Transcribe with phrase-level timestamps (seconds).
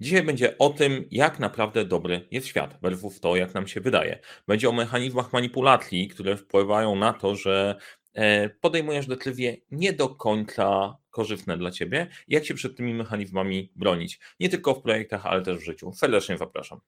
[0.00, 4.18] Dzisiaj będzie o tym, jak naprawdę dobry jest świat, versus to, jak nam się wydaje.
[4.46, 7.76] Będzie o mechanizmach manipulacji, które wpływają na to, że
[8.14, 14.20] e, podejmujesz decyzje nie do końca korzystne dla ciebie, jak się przed tymi mechanizmami bronić.
[14.40, 15.92] Nie tylko w projektach, ale też w życiu.
[15.92, 16.80] Serdecznie zapraszam.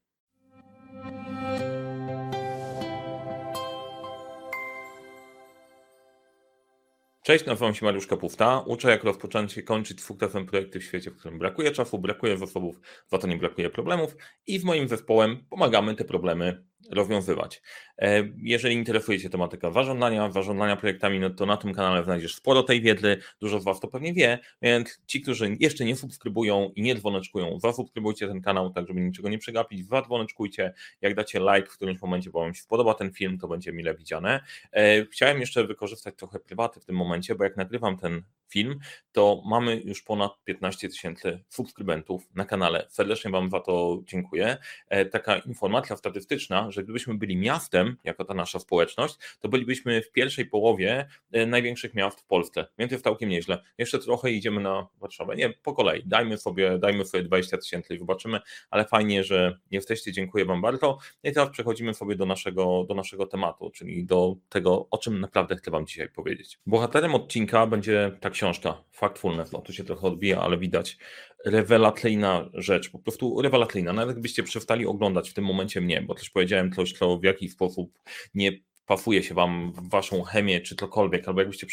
[7.31, 8.61] Cześć, nazywam się Mariusz Kapufta.
[8.67, 12.81] Uczę, jak rozpocząć i kończyć sukcesem projekty w świecie, w którym brakuje czasu, brakuje zasobów,
[13.07, 17.63] za to nie brakuje problemów i z moim zespołem pomagamy te problemy rozwiązywać.
[17.99, 22.63] E, jeżeli interesuje Cię tematyka warządzania, warządzania projektami, no to na tym kanale znajdziesz sporo
[22.63, 26.83] tej wiedzy, dużo z Was to pewnie wie, więc ci, którzy jeszcze nie subskrybują i
[26.83, 31.77] nie dzwoneczkują, zasubskrybujcie ten kanał, tak żeby niczego nie przegapić, zadzwoneczkujcie, jak dacie like w
[31.77, 34.41] którymś momencie, bo Wam się spodoba ten film, to będzie mile widziane.
[34.73, 38.79] E, chciałem jeszcze wykorzystać trochę prywaty w tym momencie, bo jak nagrywam ten film,
[39.13, 42.87] to mamy już ponad 15 tysięcy subskrybentów na kanale.
[42.89, 44.57] Serdecznie Wam za to dziękuję.
[44.89, 50.13] E, taka informacja statystyczna, że gdybyśmy byli miastem, jako ta nasza społeczność, to bylibyśmy w
[50.13, 53.63] pierwszej połowie e, największych miast w Polsce, więc jest całkiem nieźle.
[53.79, 55.37] Jeszcze trochę idziemy na Warszawę.
[55.37, 56.03] Nie, po kolei.
[56.07, 58.41] Dajmy sobie, dajmy sobie 20 tysięcy i zobaczymy,
[58.71, 60.13] ale fajnie, że jesteście.
[60.13, 60.99] Dziękuję Wam bardzo.
[61.25, 65.57] I teraz przechodzimy sobie do naszego, do naszego tematu, czyli do tego, o czym naprawdę
[65.57, 66.59] chcę Wam dzisiaj powiedzieć.
[66.67, 70.99] Bohaterem odcinka będzie tak książka Factfulness, no tu się trochę odbija, ale widać
[71.47, 73.93] rewelacyjna rzecz, po prostu rewelacyjna.
[73.93, 77.53] Nawet gdybyście przestali oglądać w tym momencie mnie, bo też powiedziałem coś, co w jakiś
[77.53, 77.99] sposób
[78.35, 78.53] nie
[78.87, 81.67] pafuje się wam w waszą chemię, czy cokolwiek, albo jakbyście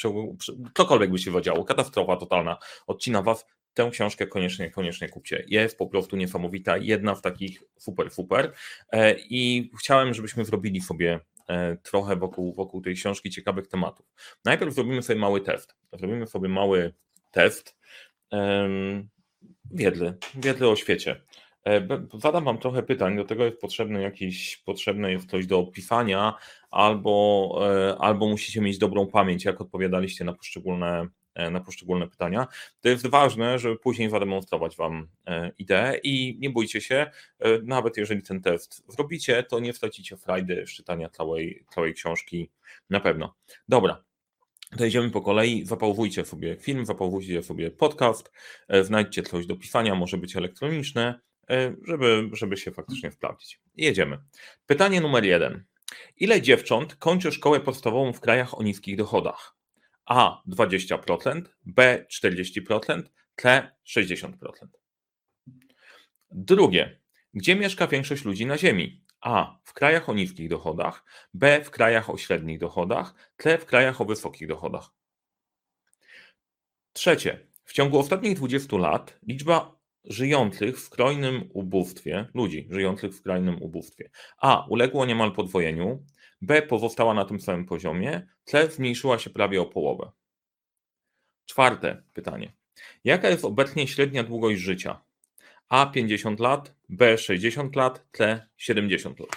[0.73, 2.58] cokolwiek by się wadziało, katastrofa totalna,
[2.88, 5.44] odcina was, tę książkę koniecznie, koniecznie kupcie.
[5.48, 8.54] Jest po prostu niesamowita, jedna w takich super, super
[8.92, 11.20] e, i chciałem, żebyśmy zrobili sobie
[11.84, 14.06] trochę wokół, wokół tej książki ciekawych tematów.
[14.45, 15.76] Najpierw zrobimy sobie mały test.
[15.94, 16.94] Zrobimy sobie mały
[17.31, 17.78] test
[19.72, 21.22] wiedzy, wiedzy o świecie.
[21.67, 26.34] E, zadam Wam trochę pytań, do tego jest potrzebny jakiś, potrzebne jest coś do opisania,
[26.72, 31.08] albo, e, albo musicie mieć dobrą pamięć, jak odpowiadaliście na poszczególne E,
[31.52, 32.48] na poszczególne pytania.
[32.81, 37.98] To jest ważne, żeby później zademonstrować Wam e, ideę i nie bójcie się, e, nawet
[37.98, 42.49] jeżeli ten test zrobicie, to nie stracicie frajdy z czytania całej, całej książki
[42.89, 43.36] na pewno.
[43.70, 44.03] Dobra,
[44.77, 48.31] to idziemy po kolei, zapałwujcie sobie film, zapałwujcie sobie podcast,
[48.81, 51.20] znajdźcie coś do pisania, może być elektroniczne,
[51.87, 53.61] żeby, żeby się faktycznie sprawdzić.
[53.76, 54.17] Jedziemy.
[54.65, 55.64] Pytanie numer jeden.
[56.17, 59.57] Ile dziewcząt kończy szkołę podstawową w krajach o niskich dochodach?
[60.08, 63.04] A 20%, B 40%,
[63.36, 64.34] C 60%.
[66.32, 67.00] Drugie,
[67.34, 69.04] gdzie mieszka większość ludzi na Ziemi?
[69.22, 69.60] A.
[69.64, 71.64] W krajach o niskich dochodach, B.
[71.64, 73.58] W krajach o średnich dochodach, C.
[73.58, 74.90] W krajach o wysokich dochodach.
[76.94, 83.62] Trzecie, w ciągu ostatnich 20 lat liczba żyjących w skrajnym ubóstwie, ludzi żyjących w skrajnym
[83.62, 84.66] ubóstwie, A.
[84.70, 86.06] Uległo niemal podwojeniu,
[86.42, 90.11] B pozostała na tym samym poziomie, C zmniejszyła się prawie o połowę.
[91.45, 92.53] Czwarte pytanie.
[93.03, 95.02] Jaka jest obecnie średnia długość życia?
[95.70, 99.30] A 50 lat, B 60 lat, C 70 lat.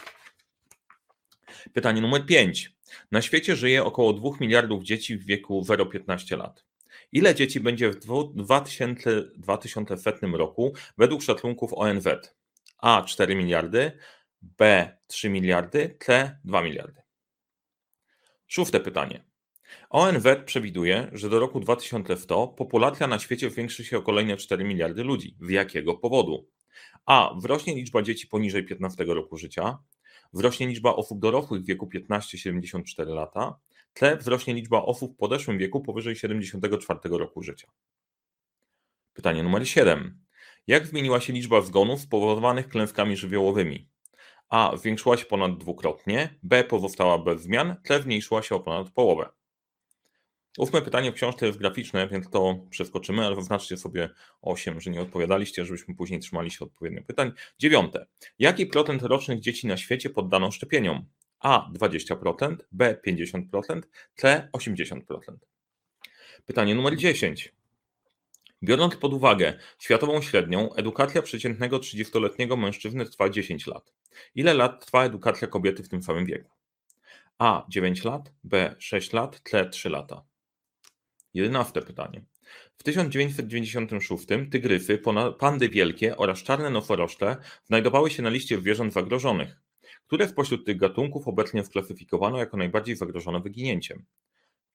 [1.73, 2.73] Pytanie numer 5.
[3.11, 6.65] Na świecie żyje około 2 miliardów dzieci w wieku 0-15 lat.
[7.13, 7.97] Ile dzieci będzie w
[8.35, 12.09] 2000, 2100 roku według szacunków ONZ?
[12.79, 13.93] A 4 miliardy,
[14.43, 17.03] B 3 miliardy, C 2 miliardy.
[18.47, 19.25] Szóste pytanie.
[19.91, 25.05] ONZ przewiduje, że do roku 2100 populacja na świecie zwiększy się o kolejne 4 miliardy
[25.05, 25.37] ludzi.
[25.41, 26.49] Z jakiego powodu?
[27.07, 27.35] A.
[27.43, 29.79] Wrośnie liczba dzieci poniżej 15 roku życia.
[30.33, 33.59] Wzrośnie liczba osób dorosłych w wieku 15-74 lata.
[33.95, 34.17] C.
[34.17, 37.69] Wzrośnie liczba osób w podeszłym wieku powyżej 74 roku życia.
[39.13, 40.21] Pytanie numer 7.
[40.67, 43.90] Jak zmieniła się liczba zgonów spowodowanych klęskami żywiołowymi?
[44.51, 44.77] A.
[44.77, 46.65] Zwiększyła się ponad dwukrotnie, B.
[46.65, 48.03] Pozostała bez zmian, C.
[48.03, 49.29] Zmniejszyła się o ponad połowę.
[50.59, 54.11] Ósme pytanie w książce jest graficzne, więc to przeskoczymy, ale zaznaczcie sobie
[54.43, 57.33] 8, że nie odpowiadaliście, żebyśmy później trzymali się odpowiednich pytań.
[57.59, 58.07] Dziewiąte.
[58.39, 61.07] Jaki procent rocznych dzieci na świecie poddano szczepieniom?
[61.41, 63.81] A 20%, B 50%,
[64.15, 65.01] C 80%.
[66.47, 67.55] Pytanie numer 10.
[68.63, 73.93] Biorąc pod uwagę światową średnią, edukacja przeciętnego 30-letniego mężczyzny trwa 10 lat.
[74.35, 76.51] Ile lat trwa edukacja kobiety w tym samym wieku?
[77.39, 80.25] A 9 lat, B 6 lat, C 3 lata.
[81.35, 82.25] Jedenaste pytanie.
[82.79, 85.03] W 1996 tygrysy,
[85.39, 89.57] pandy wielkie oraz czarne nosorożce znajdowały się na liście zwierząt zagrożonych.
[90.07, 94.05] Które spośród tych gatunków obecnie sklasyfikowano jako najbardziej zagrożone wyginięciem?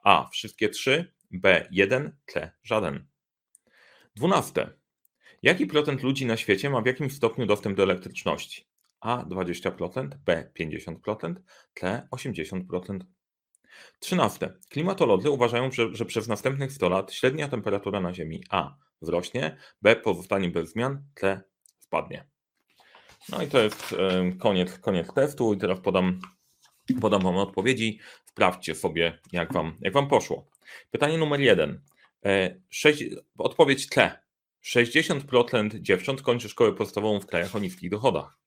[0.04, 0.30] A.
[0.32, 1.68] Wszystkie trzy, B.
[1.72, 2.52] Jeden, C.
[2.64, 3.06] Żaden.
[4.16, 4.70] Dwunaste.
[5.44, 8.66] Jaki procent ludzi na świecie ma w jakimś stopniu dostęp do elektryczności?
[9.06, 11.36] A 20%, B 50%,
[11.76, 13.00] C 80%.
[14.00, 14.54] 13.
[14.70, 19.96] Klimatolodzy uważają, że, że przez następnych 100 lat średnia temperatura na Ziemi A wzrośnie, B
[19.96, 21.42] pozostanie bez zmian, C
[21.80, 22.26] spadnie.
[23.30, 23.96] No i to jest
[24.40, 26.20] koniec, koniec testu i teraz podam,
[27.02, 28.00] podam Wam odpowiedzi.
[28.26, 30.50] Sprawdźcie sobie, jak Wam, jak wam poszło.
[30.92, 31.82] Pytanie numer jeden.
[32.70, 33.06] 6, e,
[33.38, 34.20] odpowiedź C.
[34.62, 38.45] 60% dziewcząt kończy szkołę podstawową w krajach o niskich dochodach.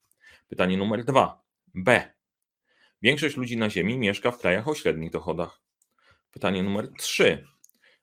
[0.48, 1.42] Pytanie numer dwa.
[1.74, 2.12] B.
[3.02, 5.62] Większość ludzi na Ziemi mieszka w krajach o średnich dochodach.
[6.30, 7.44] Pytanie numer trzy.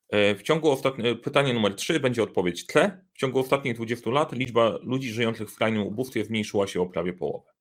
[0.10, 1.08] E, w ciągu ostatni...
[1.08, 3.02] E, pytanie numer 3 będzie odpowiedź C.
[3.14, 7.14] W ciągu ostatnich 20 lat liczba ludzi żyjących w skrajnym ubóstwie zmniejszyła się o prawie
[7.14, 7.52] połowę.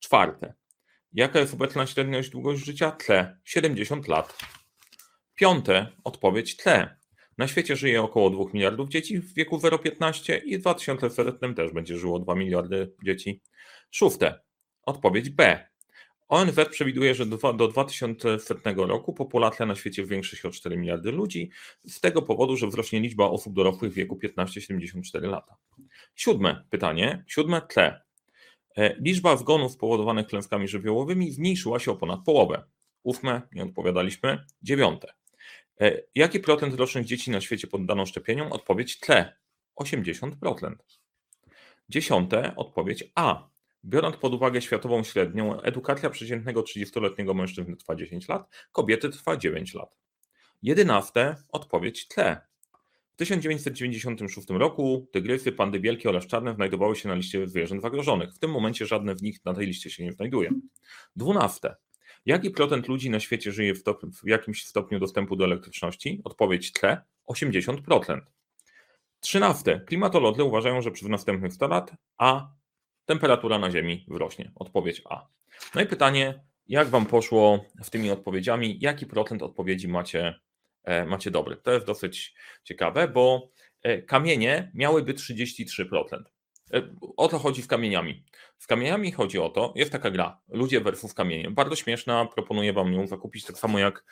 [0.00, 0.54] Czwarte.
[1.12, 2.96] Jaka jest obecna średnia długość życia?
[3.06, 3.36] C.
[3.44, 4.38] 70 lat.
[5.34, 5.86] Piąte.
[6.04, 6.96] Odpowiedź C.
[7.38, 11.98] Na świecie żyje około 2 miliardów dzieci w wieku 0-15 i w 2100 też będzie
[11.98, 13.42] żyło 2 miliardy dzieci.
[13.94, 14.40] Szóste.
[14.82, 15.68] Odpowiedź B.
[16.28, 21.12] ONZ przewiduje, że do, do 2100 roku populacja na świecie zwiększy się o 4 miliardy
[21.12, 21.50] ludzi,
[21.84, 25.56] z tego powodu, że wzrośnie liczba osób dorosłych w wieku 15-74 lata.
[26.14, 28.00] Siódme pytanie, siódme C.
[28.76, 32.64] E, liczba zgonów spowodowanych klęskami żywiołowymi zmniejszyła się o ponad połowę.
[33.02, 34.44] Ósme, nie odpowiadaliśmy.
[34.62, 35.12] Dziewiąte.
[35.80, 38.52] E, jaki procent rocznych dzieci na świecie poddano szczepieniom?
[38.52, 39.32] Odpowiedź C.
[39.76, 40.74] 80%.
[41.88, 43.53] Dziesiąte, odpowiedź A.
[43.84, 49.74] Biorąc pod uwagę światową średnią, edukacja przeciętnego 30-letniego mężczyzny trwa 10 lat, kobiety trwa 9
[49.74, 49.96] lat.
[50.62, 52.40] Jedenaste, odpowiedź C.
[53.12, 58.34] W 1996 roku tygrysy, pandy wielkie oraz czarne znajdowały się na liście zwierząt zagrożonych.
[58.34, 60.50] W tym momencie żadne z nich na tej liście się nie znajduje.
[61.16, 61.76] Dwunaste.
[62.26, 66.20] Jaki procent ludzi na świecie żyje w, stop, w jakimś stopniu dostępu do elektryczności?
[66.24, 67.02] Odpowiedź C.
[67.28, 68.20] 80%.
[69.20, 69.80] Trzynaste.
[69.80, 72.48] Klimatolodzy uważają, że przez następnych 100 lat A
[73.06, 74.52] temperatura na Ziemi wzrośnie.
[74.54, 75.26] Odpowiedź A.
[75.74, 78.78] No i pytanie, jak Wam poszło z tymi odpowiedziami?
[78.80, 80.34] Jaki procent odpowiedzi macie,
[80.84, 81.56] e, macie dobry?
[81.56, 82.34] To jest dosyć
[82.64, 83.50] ciekawe, bo
[83.82, 86.22] e, kamienie miałyby 33%.
[86.74, 86.82] E,
[87.16, 88.24] o to chodzi z kamieniami.
[88.58, 91.50] Z kamieniami chodzi o to, jest taka gra, ludzie versus kamienie.
[91.50, 94.04] Bardzo śmieszna, proponuję Wam ją zakupić tak samo jak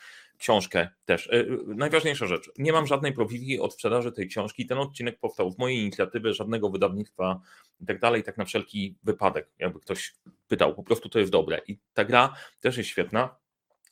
[0.43, 1.29] książkę też.
[1.31, 4.65] E, najważniejsza rzecz, nie mam żadnej prowizji od sprzedaży tej książki.
[4.65, 7.41] Ten odcinek powstał z mojej inicjatywy, żadnego wydawnictwa
[7.79, 10.15] i tak dalej, tak na wszelki wypadek, jakby ktoś
[10.47, 10.75] pytał.
[10.75, 11.61] Po prostu to jest dobre.
[11.67, 13.35] I ta gra też jest świetna.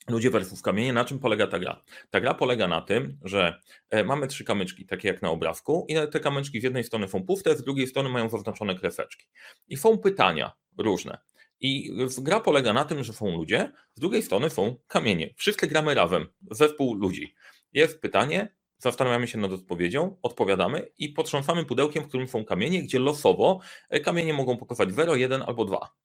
[0.09, 0.93] Ludzie versus kamienie.
[0.93, 1.83] Na czym polega ta gra?
[2.09, 3.59] Ta gra polega na tym, że
[3.89, 7.23] e, mamy trzy kamyczki, takie jak na obrazku, i te kamyczki z jednej strony są
[7.23, 9.25] puste, z drugiej strony mają zaznaczone kreseczki.
[9.67, 11.17] I są pytania różne.
[11.61, 15.33] I gra polega na tym, że są ludzie, z drugiej strony są kamienie.
[15.35, 17.33] Wszyscy gramy razem, zespół ludzi.
[17.73, 22.99] Jest pytanie, zastanawiamy się nad odpowiedzią, odpowiadamy i potrząsamy pudełkiem, w którym są kamienie, gdzie
[22.99, 23.59] losowo
[23.89, 26.01] e, kamienie mogą pokazać 0, 1 albo 2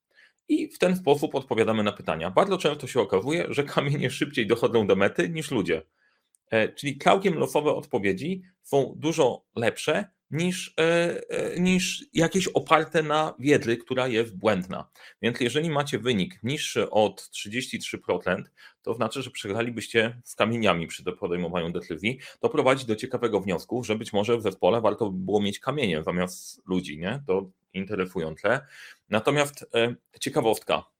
[0.47, 2.31] i w ten sposób odpowiadamy na pytania.
[2.31, 5.81] Bardzo często się okazuje, że kamienie szybciej dochodzą do mety niż ludzie.
[6.49, 13.33] E, czyli całkiem losowe odpowiedzi są dużo lepsze niż, e, e, niż jakieś oparte na
[13.39, 14.89] wiedzy, która jest błędna.
[15.21, 18.43] Więc jeżeli macie wynik niższy od 33%,
[18.81, 22.19] to znaczy, że przegralibyście z kamieniami przy podejmowaniu decyzji.
[22.39, 26.03] To prowadzi do ciekawego wniosku, że być może w zespole warto by było mieć kamienie
[26.03, 26.97] zamiast ludzi.
[26.99, 27.23] Nie?
[27.27, 28.59] To interesujące.
[29.09, 30.96] Natomiast e, ciekawostka.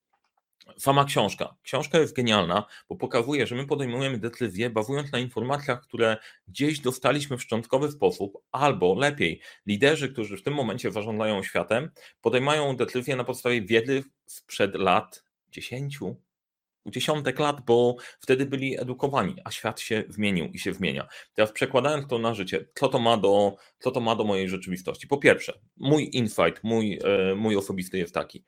[0.77, 1.55] Sama książka.
[1.63, 7.37] Książka jest genialna, bo pokazuje, że my podejmujemy decyzje bazując na informacjach, które gdzieś dostaliśmy
[7.37, 13.23] w szczątkowy sposób, albo lepiej, liderzy, którzy w tym momencie zarządzają światem, podejmują decyzje na
[13.23, 15.99] podstawie wiedzy sprzed lat 10,
[16.85, 21.07] dziesiątek lat, bo wtedy byli edukowani, a świat się zmienił i się zmienia.
[21.33, 25.07] Teraz przekładając to na życie, co to ma do, co to ma do mojej rzeczywistości?
[25.07, 28.43] Po pierwsze, mój insight, mój, e, mój osobisty jest taki.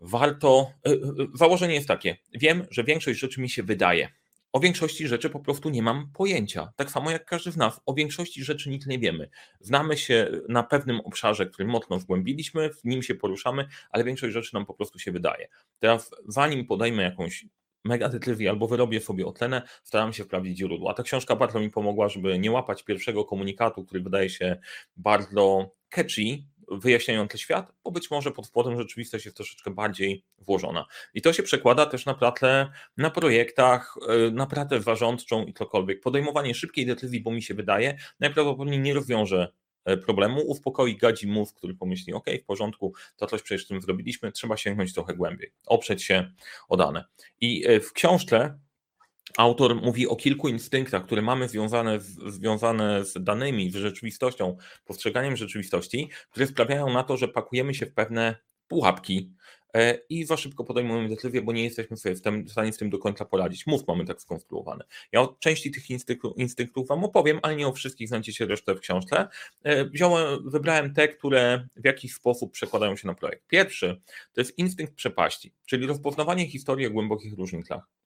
[0.00, 0.96] Warto, e, e,
[1.34, 4.08] założenie jest takie, wiem, że większość rzeczy mi się wydaje,
[4.52, 6.72] o większości rzeczy po prostu nie mam pojęcia.
[6.76, 9.30] Tak samo jak każdy z nas, o większości rzeczy nic nie wiemy.
[9.60, 14.54] Znamy się na pewnym obszarze, który mocno zgłębiliśmy, w nim się poruszamy, ale większość rzeczy
[14.54, 15.48] nam po prostu się wydaje.
[15.78, 17.44] Teraz, zanim podejmę jakąś
[17.84, 20.94] mega decyzję albo wyrobię sobie ocenę, staram się sprawdzić źródła.
[20.94, 24.56] Ta książka bardzo mi pomogła, żeby nie łapać pierwszego komunikatu, który wydaje się
[24.96, 26.38] bardzo catchy,
[26.70, 30.86] wyjaśniający świat, bo być może pod spodem rzeczywistość jest troszeczkę bardziej włożona.
[31.14, 36.00] I to się przekłada też na pracę na projektach, e, na pracę zarządczą i cokolwiek.
[36.00, 39.52] Podejmowanie szybkiej decyzji, bo mi się wydaje, najprawdopodobniej nie rozwiąże
[39.84, 44.32] e, problemu, uspokoi gadzi mózg, który pomyśli, ok, w porządku, to coś przecież tym zrobiliśmy,
[44.32, 46.32] trzeba sięgnąć trochę głębiej, oprzeć się
[46.68, 47.04] o dane.
[47.40, 48.58] I e, w książce
[49.36, 55.36] Autor mówi o kilku instynktach, które mamy związane z, związane z danymi, z rzeczywistością, postrzeganiem
[55.36, 58.36] rzeczywistości, które sprawiają na to, że pakujemy się w pewne
[58.68, 59.32] pułapki
[59.74, 62.14] e, i za szybko podejmujemy decyzję, bo nie jesteśmy sobie
[62.46, 63.66] w stanie z tym do końca poradzić.
[63.66, 64.84] Mózg mamy tak skonstruowany.
[65.12, 68.80] Ja o części tych instynktów, instynktów Wam opowiem, ale nie o wszystkich, znajdziecie resztę w
[68.80, 69.28] książce.
[69.62, 73.46] E, wziąłem, wybrałem te, które w jakiś sposób przekładają się na projekt.
[73.46, 74.00] Pierwszy
[74.32, 77.99] to jest instynkt przepaści, czyli rozpoznawanie historii o głębokich różnicach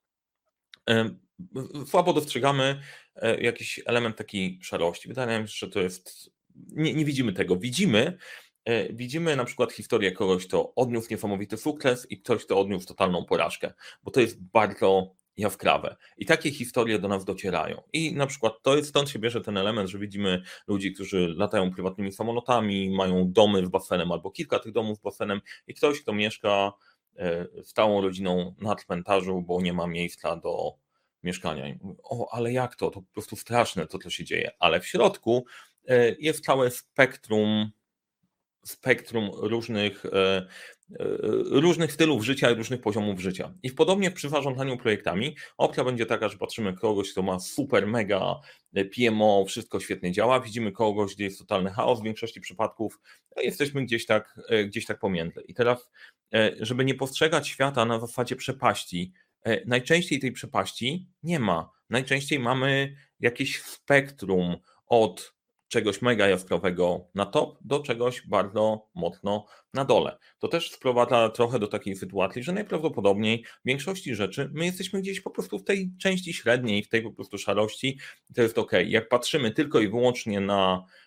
[1.86, 2.80] słabo dostrzegamy
[3.16, 5.08] e, jakiś element takiej szarości.
[5.08, 6.30] Wydaje mi się, że to jest.
[6.54, 7.56] Nie, nie widzimy tego.
[7.56, 8.18] Widzimy,
[8.64, 13.24] e, widzimy na przykład historię kogoś, kto odniósł niesamowity sukces i ktoś, kto odniósł totalną
[13.24, 13.72] porażkę,
[14.02, 15.96] bo to jest bardzo jaskrawe.
[16.18, 17.82] I takie historie do nas docierają.
[17.92, 21.70] I na przykład to jest, stąd się bierze ten element, że widzimy ludzi, którzy latają
[21.70, 26.12] prywatnymi samolotami, mają domy z basenem albo kilka tych domów z basenem i ktoś, kto
[26.12, 26.72] mieszka
[27.62, 30.74] stałą rodziną na cmentarzu, bo nie ma miejsca do
[31.24, 31.64] mieszkania.
[31.80, 32.90] Mówię, o, ale jak to?
[32.90, 34.50] To po prostu straszne to, co się dzieje.
[34.58, 35.44] Ale w środku
[35.88, 37.70] e, jest całe spektrum
[38.64, 40.46] spektrum różnych, e, e,
[41.50, 43.54] różnych stylów życia i różnych poziomów życia.
[43.62, 48.40] I podobnie przy zarządzaniu projektami opcja będzie taka, że patrzymy kogoś, kto ma super, mega
[48.96, 53.00] PMO, wszystko świetnie działa, widzimy kogoś, gdzie jest totalny chaos, w większości przypadków
[53.36, 55.40] jesteśmy gdzieś tak, gdzieś tak pomiędzy.
[55.48, 55.90] I teraz,
[56.60, 59.12] żeby nie postrzegać świata na zasadzie przepaści,
[59.44, 61.70] E, najczęściej tej przepaści nie ma.
[61.90, 65.34] Najczęściej mamy jakieś spektrum od
[65.68, 70.18] czegoś mega jaskrawego na top do czegoś bardzo mocno na dole.
[70.38, 75.20] To też sprowadza trochę do takiej sytuacji, że najprawdopodobniej w większości rzeczy my jesteśmy gdzieś
[75.20, 77.98] po prostu w tej części średniej, w tej po prostu szarości.
[78.34, 78.72] To jest ok.
[78.86, 81.03] Jak patrzymy tylko i wyłącznie na E,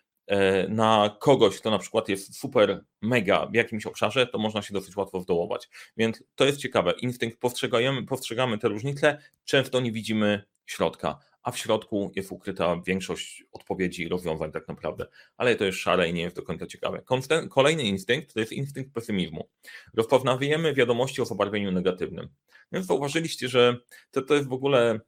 [0.69, 4.95] na kogoś, kto na przykład jest super mega w jakimś obszarze, to można się dosyć
[4.95, 5.69] łatwo zdołować.
[5.97, 6.93] Więc to jest ciekawe.
[7.01, 13.43] Instynkt postrzegamy, postrzegamy te różnice, często nie widzimy środka, a w środku jest ukryta większość
[13.51, 15.05] odpowiedzi i rozwiązań tak naprawdę.
[15.37, 17.03] Ale to jest szare i nie jest do końca ciekawe.
[17.49, 19.49] Kolejny instynkt to jest instynkt pesymizmu.
[19.93, 22.29] Rozpoznajemy wiadomości o zabarwieniu negatywnym.
[22.71, 23.77] Więc zauważyliście, że
[24.11, 24.99] to, to jest w ogóle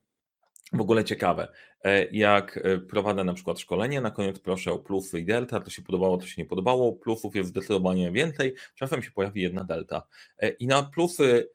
[0.74, 1.48] w ogóle ciekawe.
[1.84, 5.70] E, jak e, prowadzę na przykład szkolenie, na koniec proszę o plusy i delta, to
[5.70, 6.94] się podobało, to się nie podobało.
[6.94, 10.04] Plusów jest zdecydowanie więcej, czasem się pojawi jedna delta.
[10.40, 11.50] E, I na plusy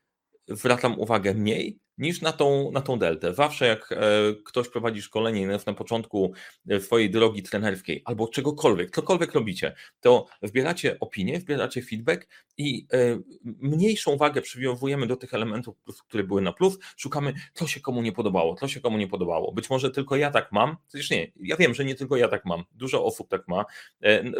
[0.49, 3.35] zwracam uwagę mniej, niż na tą, na tą deltę.
[3.35, 3.99] Zawsze jak e,
[4.45, 6.33] ktoś prowadzi szkolenie na początku
[6.69, 13.19] e, swojej drogi trenerskiej albo czegokolwiek, cokolwiek robicie, to zbieracie opinie, zbieracie feedback i e,
[13.45, 15.77] mniejszą wagę przywiązujemy do tych elementów,
[16.09, 19.53] które były na plus, szukamy, co się komu nie podobało, co się komu nie podobało.
[19.53, 22.45] Być może tylko ja tak mam, przecież nie, ja wiem, że nie tylko ja tak
[22.45, 23.65] mam, dużo osób tak ma.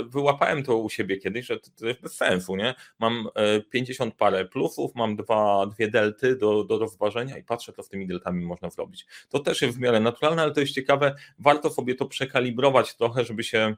[0.07, 2.75] Wyłapałem to u siebie kiedyś, że to jest bez sensu, nie?
[2.99, 3.29] Mam
[3.71, 8.47] 50 parę plusów, mam dwa, dwie delty do, do rozważenia patrzę, co z tymi deltami
[8.47, 9.07] można zrobić.
[9.29, 13.25] To też jest w miarę naturalne, ale to jest ciekawe, warto sobie to przekalibrować trochę,
[13.25, 13.77] żeby się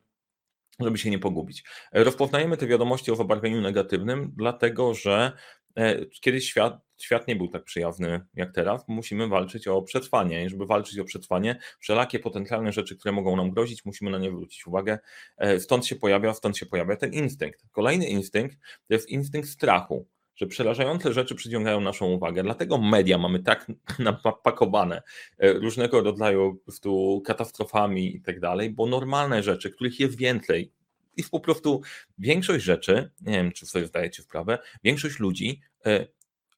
[0.80, 1.64] żeby się nie pogubić.
[1.92, 5.32] Rozpoznajemy te wiadomości o zabarwieniu negatywnym, dlatego że
[5.76, 8.85] e, kiedyś świat, świat nie był tak przyjazny jak teraz.
[8.88, 10.44] Musimy walczyć o przetrwanie.
[10.44, 14.30] I żeby walczyć o przetrwanie, wszelakie potencjalne rzeczy, które mogą nam grozić, musimy na nie
[14.30, 14.99] zwrócić uwagę.
[15.37, 17.62] E, stąd się pojawia, stąd się pojawia ten instynkt.
[17.73, 18.56] Kolejny instynkt
[18.88, 22.42] to jest instynkt strachu że przerażające rzeczy przyciągają naszą uwagę.
[22.42, 23.66] Dlatego media mamy tak
[23.98, 25.02] napakowane
[25.38, 30.72] e, różnego rodzaju prostu katastrofami i tak dalej, bo normalne rzeczy, których jest więcej,
[31.16, 31.80] jest po prostu
[32.18, 36.06] większość rzeczy, nie wiem czy sobie zdajecie sprawę, większość ludzi e,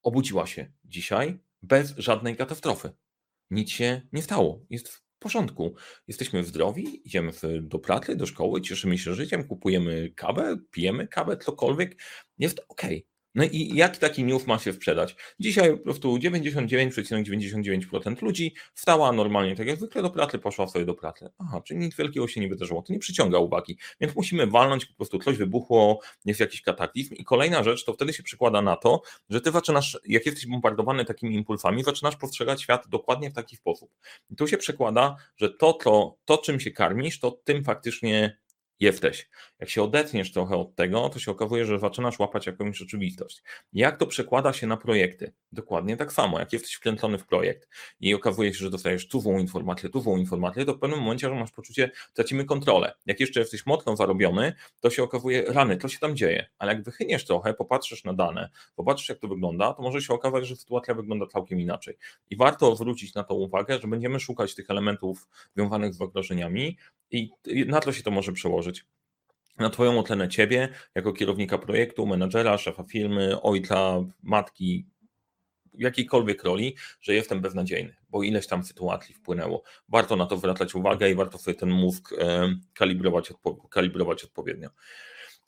[0.03, 2.91] obudziła się dzisiaj bez żadnej katastrofy.
[3.51, 4.61] Nic się nie stało.
[4.71, 5.75] Jest w porządku.
[6.09, 12.03] Jesteśmy zdrowi, idziemy do pracy, do szkoły, cieszymy się życiem, kupujemy kawę, pijemy kawę, cokolwiek.
[12.39, 12.83] Jest ok.
[13.39, 15.17] No i jak taki news ma się sprzedać?
[15.41, 20.85] Dzisiaj po prostu 99,99% ,99 ludzi wstała normalnie, tak jak zwykle do pracy, poszła sobie
[20.85, 21.29] do pracy.
[21.39, 24.95] Aha, czyli nic wielkiego się nie wydarzyło, to nie przyciąga uwagi, więc musimy walnąć, po
[24.95, 29.03] prostu coś wybuchło, jest jakiś kataklizm i kolejna rzecz, to wtedy się przekłada na to,
[29.31, 33.91] że ty zaczynasz, jak jesteś bombardowany takimi impulsami, zaczynasz postrzegać świat dokładnie w taki sposób.
[34.31, 38.39] I tu się przekłada, że to, to, to czym się karmisz, to tym faktycznie
[38.81, 39.29] jesteś.
[39.61, 43.43] Jak się odetniesz trochę od tego, to się okazuje, że zaczynasz łapać jakąś rzeczywistość.
[43.73, 45.33] Jak to przekłada się na projekty?
[45.53, 46.39] Dokładnie tak samo.
[46.39, 47.69] Jak jesteś wkręcony w projekt
[48.01, 51.91] i okazuje się, że dostajesz tuwą informację, tuwą informację, to w pewnym momencie masz poczucie,
[52.13, 52.95] tracimy kontrolę.
[53.07, 56.47] Jak jeszcze jesteś mocno zarobiony, to się okazuje, rany, co się tam dzieje.
[56.59, 60.47] Ale jak wychyniesz trochę, popatrzysz na dane, popatrzysz jak to wygląda, to może się okazać,
[60.47, 61.97] że sytuacja wygląda całkiem inaczej.
[62.31, 66.77] I warto zwrócić na to uwagę, że będziemy szukać tych elementów związanych z zagrożeniami
[67.11, 67.31] i
[67.67, 68.68] na co się to może przełożyć?
[69.59, 74.87] Na Twoją ocenę Ciebie, jako kierownika projektu, menadżera, szefa firmy, ojca, matki,
[75.75, 79.63] jakiejkolwiek roli, że jestem beznadziejny, bo ileś tam sytuacji wpłynęło.
[79.89, 82.15] Warto na to zwracać uwagę i warto sobie ten mózg
[82.75, 83.33] kalibrować,
[83.71, 84.69] kalibrować odpowiednio.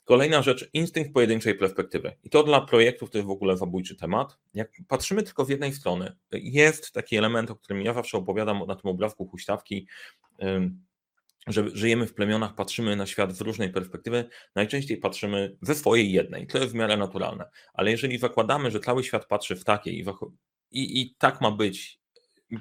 [0.03, 2.15] Kolejna rzecz, instynkt pojedynczej perspektywy.
[2.23, 4.37] I to dla projektów to jest w ogóle zabójczy temat.
[4.53, 8.75] Jak patrzymy tylko w jednej strony, jest taki element, o którym ja zawsze opowiadam na
[8.75, 9.87] tym obrazku huśtawki,
[11.47, 16.47] że żyjemy w plemionach, patrzymy na świat z różnej perspektywy, najczęściej patrzymy ze swojej jednej.
[16.47, 17.45] To jest w miarę naturalne.
[17.73, 20.05] Ale jeżeli zakładamy, że cały świat patrzy w takiej i,
[20.71, 21.99] i, i tak ma być,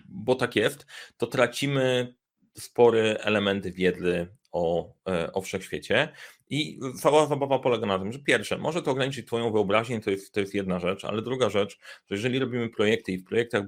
[0.09, 2.15] bo tak jest, to tracimy
[2.59, 6.09] spory elementy wiedzy o, e, o wszechświecie.
[6.51, 10.35] I cała zabawa polega na tym, że pierwsze, może to ograniczyć Twoją wyobraźnię, to jest,
[10.35, 11.79] to jest jedna rzecz, ale druga rzecz,
[12.11, 13.65] że jeżeli robimy projekty i w projektach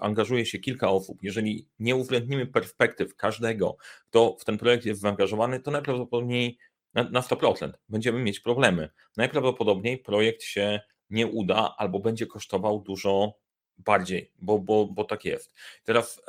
[0.00, 3.76] angażuje się kilka osób, jeżeli nie uwzględnimy perspektyw każdego,
[4.08, 6.58] kto w ten projekt jest zaangażowany, to najprawdopodobniej
[6.94, 8.88] na, na 100% będziemy mieć problemy.
[9.16, 13.34] Najprawdopodobniej projekt się nie uda albo będzie kosztował dużo
[13.78, 15.54] bardziej, bo, bo, bo tak jest.
[15.84, 16.22] Teraz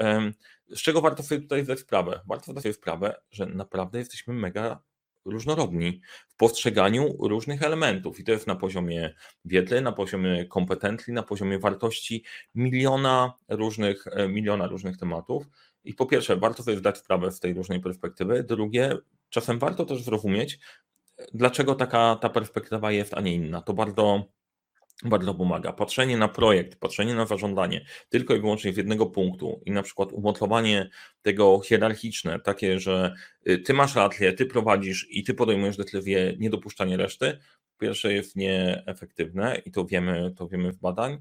[0.69, 2.21] z czego warto sobie tutaj zdać sprawę?
[2.27, 4.81] Warto zdać sobie sprawę, że naprawdę jesteśmy mega
[5.25, 9.13] różnorodni w postrzeganiu różnych elementów i to jest na poziomie
[9.45, 12.23] wiedzy, na poziomie kompetencji, na poziomie wartości
[12.55, 15.45] miliona różnych, e, miliona różnych tematów.
[15.83, 18.43] I po pierwsze, warto sobie zdać sprawę z tej różnej perspektywy.
[18.43, 18.97] Drugie,
[19.29, 20.59] czasem warto też zrozumieć,
[21.33, 23.61] dlaczego taka ta perspektywa jest, a nie inna.
[23.61, 24.23] To bardzo
[25.03, 25.73] bardzo pomaga.
[25.73, 30.11] Patrzenie na projekt, patrzenie na zażądanie tylko i wyłącznie z jednego punktu i na przykład
[30.11, 30.89] umotlowanie
[31.21, 33.13] tego hierarchiczne, takie, że
[33.49, 37.37] y, ty masz rację, ty prowadzisz i ty podejmujesz decyzję niedopuszczanie reszty,
[37.77, 41.17] pierwsze jest nieefektywne i to wiemy, to wiemy w badań,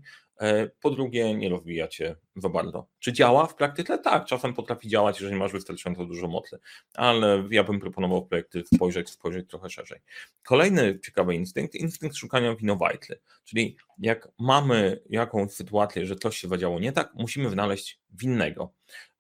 [0.80, 2.86] po drugie, nie rozwijacie za bardzo.
[2.98, 3.98] Czy działa w praktyce?
[3.98, 6.58] Tak, czasem potrafi działać, jeżeli masz wystarczająco dużo mocy,
[6.94, 10.00] ale ja bym proponował projekty spojrzeć, spojrzeć trochę szerzej.
[10.42, 16.80] Kolejny ciekawy instynkt, instynkt szukania winowajtly, czyli jak mamy jakąś sytuację, że coś się zadziało
[16.80, 18.72] nie tak, musimy znaleźć winnego.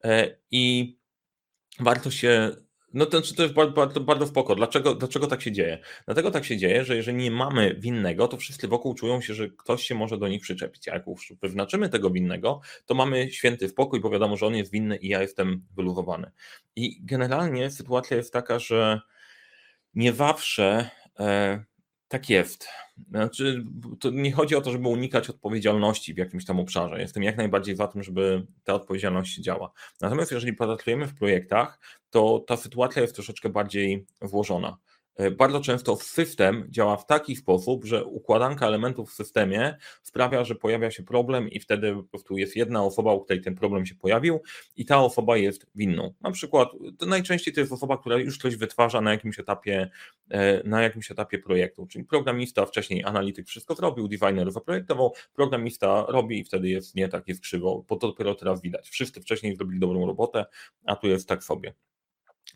[0.04, 0.96] E, I
[1.80, 2.50] warto się
[2.94, 4.54] no to, to jest bardzo, bardzo, bardzo spoko.
[4.54, 5.78] Dlaczego, dlaczego tak się dzieje?
[6.04, 9.48] Dlatego tak się dzieje, że jeżeli nie mamy winnego, to wszyscy wokół czują się, że
[9.48, 10.88] ktoś się może do nich przyczepić.
[10.88, 11.04] A jak
[11.42, 15.22] wyznaczymy tego winnego, to mamy święty spokój, bo wiadomo, że on jest winny i ja
[15.22, 16.30] jestem wyluzowany.
[16.76, 19.00] I generalnie sytuacja jest taka, że
[19.94, 21.64] nie zawsze e,
[22.10, 22.68] tak jest.
[23.10, 23.64] Znaczy,
[24.12, 27.00] nie chodzi o to, żeby unikać odpowiedzialności w jakimś tam obszarze.
[27.00, 29.72] Jestem jak najbardziej za tym, żeby ta odpowiedzialność działa.
[30.00, 31.78] Natomiast jeżeli pracujemy w projektach,
[32.10, 34.76] to ta sytuacja jest troszeczkę bardziej włożona.
[35.20, 40.54] E, bardzo często system działa w taki sposób, że układanka elementów w systemie sprawia, że
[40.54, 43.94] pojawia się problem i wtedy po prostu jest jedna osoba, u której ten problem się
[43.94, 44.40] pojawił
[44.76, 46.14] i ta osoba jest winną.
[46.20, 49.90] Na przykład to najczęściej to jest osoba, która już coś wytwarza na jakimś etapie,
[50.30, 56.38] e, na jakimś etapie projektu, czyli programista, wcześniej analityk wszystko zrobił, designer zaprojektował, programista robi
[56.38, 58.90] i wtedy jest nie tak, jest krzywo, bo to dopiero teraz widać.
[58.90, 60.46] Wszyscy wcześniej zrobili dobrą robotę,
[60.84, 61.74] a tu jest tak sobie.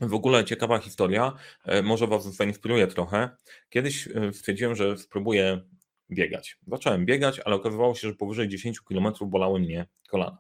[0.01, 1.33] W ogóle ciekawa historia,
[1.65, 3.31] e, może Was zainspiruje trochę.
[3.69, 5.61] Kiedyś e, stwierdziłem, że spróbuję
[6.11, 6.59] biegać.
[6.67, 10.39] Zacząłem biegać, ale okazywało się, że powyżej 10 km bolały mnie kolana.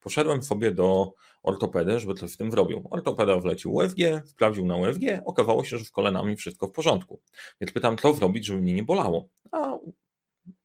[0.00, 1.12] Poszedłem sobie do
[1.42, 2.88] ortopedy, żeby coś z tym zrobił.
[2.90, 7.20] Ortopeda wlecił USG, sprawdził na USG, okazało się, że z kolanami wszystko w porządku.
[7.60, 9.28] Więc pytam, co zrobić, żeby mnie nie bolało.
[9.52, 9.78] A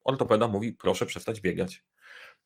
[0.04, 1.84] ortopeda mówi, proszę przestać biegać.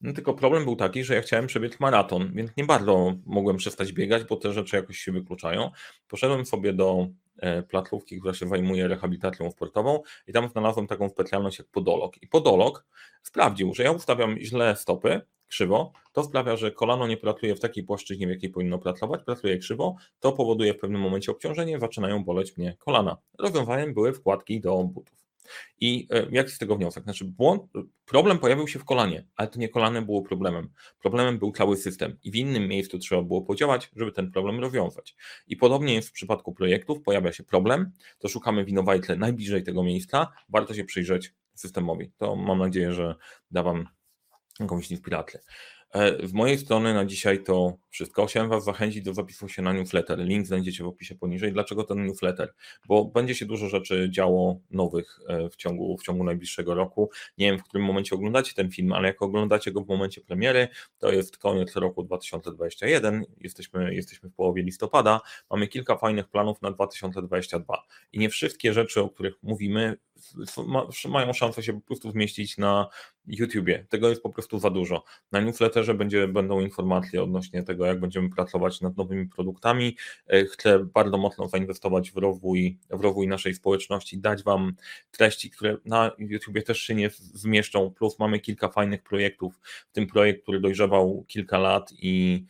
[0.00, 3.92] No tylko problem był taki, że ja chciałem przebiec maraton, więc nie bardzo mogłem przestać
[3.92, 5.70] biegać, bo te rzeczy jakoś się wykluczają.
[6.08, 7.06] Poszedłem sobie do
[7.38, 12.22] e, placówki, która się zajmuje rehabilitacją sportową i tam znalazłem taką specjalność jak podolog.
[12.22, 12.86] I podolog
[13.22, 17.84] sprawdził, że ja ustawiam źle stopy, krzywo, to sprawia, że kolano nie pracuje w takiej
[17.84, 22.56] płaszczyźnie, w jakiej powinno pracować, pracuje krzywo, to powoduje w pewnym momencie obciążenie, zaczynają boleć
[22.56, 23.16] mnie kolana.
[23.38, 25.23] Rozwiązaniem były wkładki do butów.
[25.80, 27.04] I e, jaki z tego wniosek?
[27.04, 27.62] Znaczy, błąd,
[28.04, 30.68] problem pojawił się w kolanie, ale to nie kolane było problemem.
[31.00, 35.16] Problemem był cały system i w innym miejscu trzeba było podziałać, żeby ten problem rozwiązać.
[35.46, 40.32] I podobnie jest w przypadku projektów, pojawia się problem, to szukamy winowajtle najbliżej tego miejsca,
[40.48, 42.12] warto się przyjrzeć systemowi.
[42.16, 43.14] To mam nadzieję, że
[43.50, 43.88] da Wam
[44.60, 45.40] jakąś inspirację.
[45.94, 48.26] E, z mojej strony na dzisiaj to wszystko.
[48.26, 50.18] Chciałem Was zachęcić do zapisu się na newsletter.
[50.18, 51.52] Link znajdziecie w opisie poniżej.
[51.52, 52.54] Dlaczego ten newsletter?
[52.88, 57.10] Bo będzie się dużo rzeczy działo nowych e, w ciągu, w ciągu najbliższego roku.
[57.38, 60.68] Nie wiem, w którym momencie oglądacie ten film, ale jak oglądacie go w momencie premiery,
[60.98, 63.24] to jest koniec roku 2021.
[63.40, 65.20] Jesteśmy, jesteśmy w połowie listopada.
[65.50, 67.82] Mamy kilka fajnych planów na 2022.
[68.12, 69.96] I nie wszystkie rzeczy, o których mówimy,
[71.08, 72.88] mają szansę się po prostu zmieścić na
[73.26, 73.86] YouTubie.
[73.88, 75.04] Tego jest po prostu za dużo.
[75.32, 79.96] Na newsletterze będzie, będą informacje odnośnie tego, jak będziemy pracować nad nowymi produktami.
[80.26, 84.72] E, chcę bardzo mocno zainwestować w rozwój, w rozwój naszej społeczności, dać Wam
[85.10, 87.90] treści, które na YouTubie też się nie zmieszczą.
[87.90, 92.44] Plus mamy kilka fajnych projektów, w tym projekt, który dojrzewał kilka lat i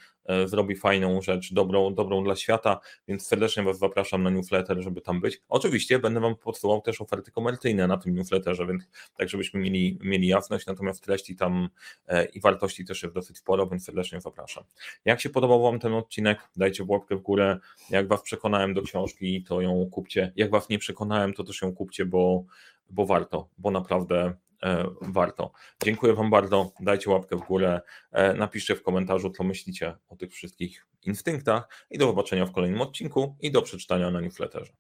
[0.45, 5.21] zrobi fajną rzecz, dobrą, dobrą dla świata, więc serdecznie Was zapraszam na newsletter, żeby tam
[5.21, 5.43] być.
[5.49, 10.29] Oczywiście będę Wam podsyłał też oferty komercyjne na tym newsletterze, więc tak żebyśmy mieli, mieli
[10.29, 11.69] jasność, natomiast treści tam
[12.07, 14.65] e, i wartości też jest dosyć sporo, więc serdecznie zapraszam.
[15.05, 17.59] Jak się podobał Wam ten odcinek, dajcie łapkę w górę.
[17.91, 20.33] Jak Was przekonałem do książki, to ją kupcie.
[20.37, 22.45] Jak Was nie przekonałem, to też ją kupcie, bo,
[22.91, 24.44] bo warto, bo naprawdę E,
[25.01, 25.53] warto.
[25.85, 26.73] Dziękuję Wam bardzo.
[26.81, 27.81] Dajcie łapkę w górę,
[28.13, 32.81] e, napiszcie w komentarzu, co myślicie o tych wszystkich instynktach i do zobaczenia w kolejnym
[32.81, 34.73] odcinku i do przeczytania na newsletterze.